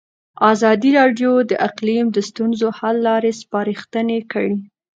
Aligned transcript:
ازادي 0.51 0.89
راډیو 0.99 1.31
د 1.49 1.51
اقلیم 1.67 2.05
د 2.11 2.17
ستونزو 2.29 2.67
حل 2.79 2.97
لارې 3.07 3.31
سپارښتنې 3.41 4.19
کړي. 4.31 4.55